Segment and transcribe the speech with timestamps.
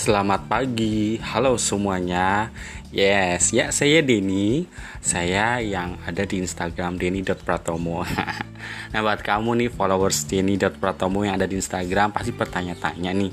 [0.00, 2.48] Selamat pagi, halo semuanya.
[2.88, 4.64] Yes, ya saya Denny.
[5.04, 8.08] Saya yang ada di Instagram denny.pratomo.
[8.96, 13.28] nah buat kamu nih followers denny.pratomo yang ada di Instagram pasti bertanya-tanya nih.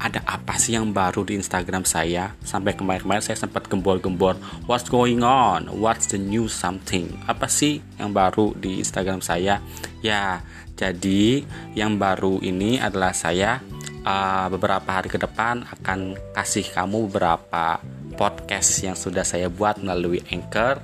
[0.00, 2.32] Ada apa sih yang baru di Instagram saya?
[2.40, 5.68] Sampai kemarin-kemarin saya sempat gembor-gembor What's going on?
[5.76, 7.20] What's the new something?
[7.28, 9.60] Apa sih yang baru di Instagram saya?
[10.00, 10.40] Ya,
[10.72, 11.44] jadi
[11.76, 13.60] yang baru ini adalah saya
[14.04, 17.80] uh, beberapa hari ke depan akan kasih kamu beberapa
[18.18, 20.82] podcast yang sudah saya buat melalui Anchor.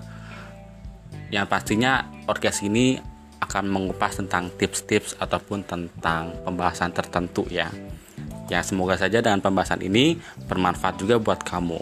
[1.30, 2.98] Yang pastinya podcast ini
[3.42, 7.68] akan mengupas tentang tips-tips ataupun tentang pembahasan tertentu ya.
[8.46, 11.80] Ya semoga saja dengan pembahasan ini bermanfaat juga buat kamu.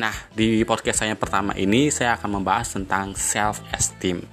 [0.00, 4.24] Nah, di podcast saya pertama ini saya akan membahas tentang self esteem.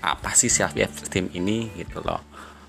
[0.00, 2.22] Apa sih self esteem ini gitu loh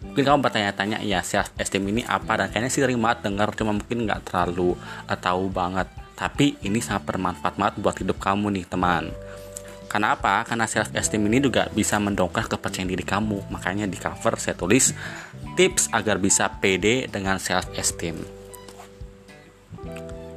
[0.04, 3.74] mungkin kamu bertanya-tanya ya self esteem ini apa dan kayaknya sih sering banget dengar cuma
[3.74, 4.78] mungkin nggak terlalu
[5.10, 9.14] uh, tahu banget tapi ini sangat bermanfaat banget buat hidup kamu nih teman
[9.88, 10.44] karena apa?
[10.44, 13.48] Karena self esteem ini juga bisa mendongkrak kepercayaan diri kamu.
[13.48, 14.92] Makanya di cover saya tulis
[15.56, 18.20] tips agar bisa pede dengan self esteem.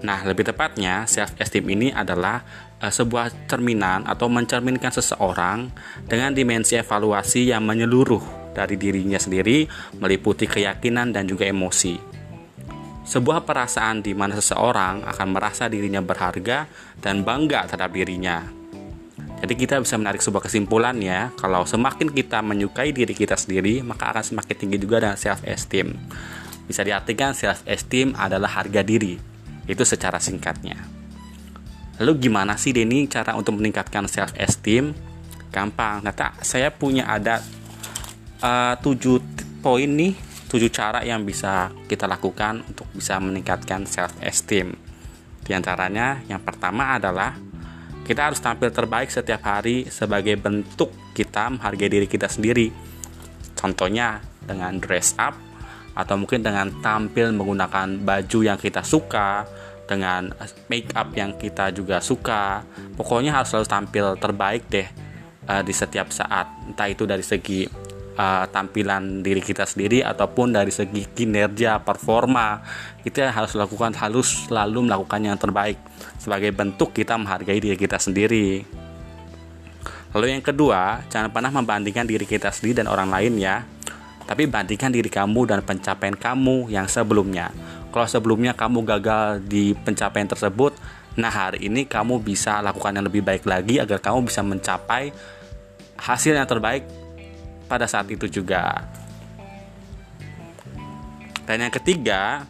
[0.00, 2.40] Nah, lebih tepatnya self esteem ini adalah
[2.80, 5.68] uh, sebuah cerminan atau mencerminkan seseorang
[6.08, 9.66] dengan dimensi evaluasi yang menyeluruh dari dirinya sendiri
[9.98, 12.10] meliputi keyakinan dan juga emosi.
[13.00, 16.70] Sebuah perasaan di mana seseorang akan merasa dirinya berharga
[17.02, 18.60] dan bangga terhadap dirinya.
[19.40, 24.12] Jadi kita bisa menarik sebuah kesimpulan ya, kalau semakin kita menyukai diri kita sendiri, maka
[24.12, 25.96] akan semakin tinggi juga dengan self esteem.
[26.68, 29.16] Bisa diartikan self esteem adalah harga diri.
[29.64, 30.76] Itu secara singkatnya.
[31.98, 34.92] Lalu gimana sih Denny cara untuk meningkatkan self esteem?
[35.50, 37.42] Gampang, kata saya punya ada
[38.42, 38.74] uh,
[39.60, 40.16] poin nih
[40.50, 44.74] tujuh cara yang bisa kita lakukan untuk bisa meningkatkan self esteem
[45.44, 47.34] di antaranya yang pertama adalah
[48.04, 52.70] kita harus tampil terbaik setiap hari sebagai bentuk kita menghargai diri kita sendiri.
[53.54, 55.36] Contohnya dengan dress up
[55.94, 59.46] atau mungkin dengan tampil menggunakan baju yang kita suka
[59.86, 60.30] dengan
[60.70, 62.66] make up yang kita juga suka.
[62.94, 64.88] Pokoknya harus selalu tampil terbaik deh
[65.46, 66.50] uh, di setiap saat.
[66.66, 67.66] Entah itu dari segi
[68.16, 72.62] uh, tampilan diri kita sendiri ataupun dari segi kinerja performa
[73.02, 75.78] kita harus lakukan halus selalu melakukan yang terbaik
[76.18, 78.64] sebagai bentuk kita menghargai diri kita sendiri.
[80.10, 83.62] Lalu yang kedua jangan pernah membandingkan diri kita sendiri dan orang lain ya
[84.26, 87.50] tapi bandingkan diri kamu dan pencapaian kamu yang sebelumnya.
[87.90, 90.74] Kalau sebelumnya kamu gagal di pencapaian tersebut
[91.18, 95.10] nah hari ini kamu bisa lakukan yang lebih baik lagi agar kamu bisa mencapai
[95.98, 96.86] hasil yang terbaik
[97.70, 98.82] pada saat itu juga.
[101.46, 102.42] Dan yang ketiga,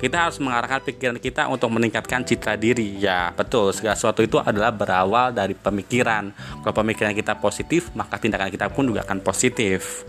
[0.00, 2.96] kita harus mengarahkan pikiran kita untuk meningkatkan citra diri.
[3.00, 3.72] Ya, betul.
[3.76, 6.32] Segala sesuatu itu adalah berawal dari pemikiran.
[6.64, 10.04] Kalau pemikiran kita positif, maka tindakan kita pun juga akan positif.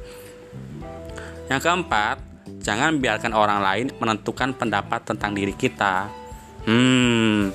[1.47, 2.17] Yang keempat,
[2.59, 6.09] jangan biarkan orang lain menentukan pendapat tentang diri kita.
[6.65, 7.53] Hmm,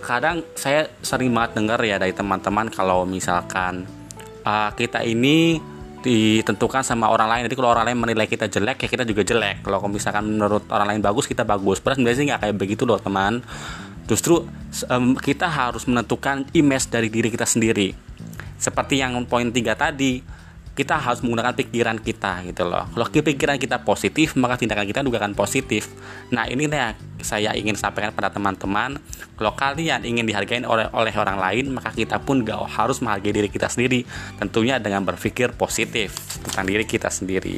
[0.00, 3.84] kadang saya sering banget dengar ya dari teman-teman kalau misalkan
[4.46, 5.60] uh, kita ini
[6.06, 7.42] ditentukan sama orang lain.
[7.50, 9.66] Jadi kalau orang lain menilai kita jelek ya kita juga jelek.
[9.66, 11.82] Kalau misalkan menurut orang lain bagus kita bagus.
[11.82, 13.42] Padahal sebenarnya nggak kayak begitu loh teman.
[14.06, 14.46] Justru
[14.86, 17.90] um, kita harus menentukan image dari diri kita sendiri.
[18.56, 20.22] Seperti yang poin tiga tadi,
[20.76, 22.84] kita harus menggunakan pikiran kita gitu loh.
[22.92, 25.88] Kalau pikiran kita positif, maka tindakan kita juga akan positif.
[26.28, 26.92] Nah, ini yang
[27.24, 29.00] saya ingin sampaikan pada teman-teman.
[29.40, 33.48] Kalau kalian ingin dihargai oleh oleh orang lain, maka kita pun gak harus menghargai diri
[33.48, 34.04] kita sendiri.
[34.36, 36.12] Tentunya dengan berpikir positif
[36.44, 37.56] tentang diri kita sendiri.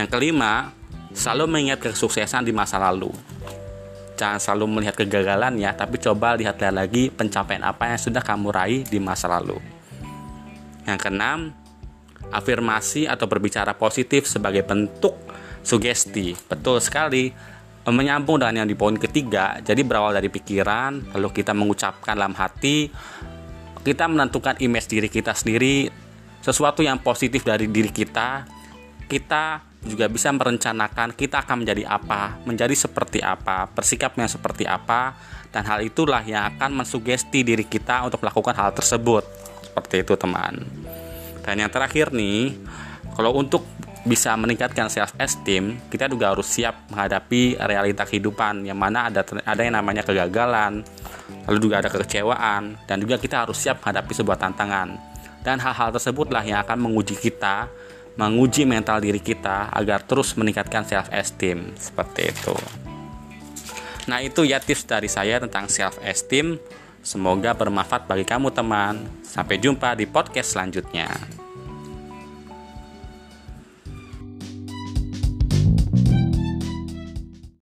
[0.00, 0.72] Yang kelima,
[1.12, 3.12] selalu mengingat kesuksesan di masa lalu.
[4.16, 8.82] Jangan selalu melihat kegagalan ya, tapi coba lihat-lihat lagi pencapaian apa yang sudah kamu raih
[8.88, 9.79] di masa lalu.
[10.90, 11.54] Yang keenam,
[12.34, 15.14] afirmasi atau berbicara positif sebagai bentuk
[15.62, 16.34] sugesti.
[16.50, 17.30] Betul sekali.
[17.80, 22.92] Menyambung dengan yang di poin ketiga, jadi berawal dari pikiran, lalu kita mengucapkan dalam hati,
[23.82, 25.88] kita menentukan image diri kita sendiri,
[26.44, 28.44] sesuatu yang positif dari diri kita,
[29.08, 35.16] kita juga bisa merencanakan kita akan menjadi apa, menjadi seperti apa, bersikapnya seperti apa,
[35.48, 39.24] dan hal itulah yang akan mensugesti diri kita untuk melakukan hal tersebut.
[39.64, 40.79] Seperti itu, teman.
[41.44, 42.56] Dan yang terakhir nih,
[43.16, 43.64] kalau untuk
[44.00, 49.60] bisa meningkatkan self esteem, kita juga harus siap menghadapi realita kehidupan yang mana ada ada
[49.60, 50.80] yang namanya kegagalan,
[51.44, 54.96] lalu juga ada kekecewaan dan juga kita harus siap menghadapi sebuah tantangan.
[55.40, 57.68] Dan hal-hal tersebutlah yang akan menguji kita
[58.20, 62.56] menguji mental diri kita agar terus meningkatkan self esteem seperti itu.
[64.10, 66.60] Nah, itu ya tips dari saya tentang self esteem.
[67.00, 69.08] Semoga bermanfaat bagi kamu teman.
[69.24, 71.39] Sampai jumpa di podcast selanjutnya.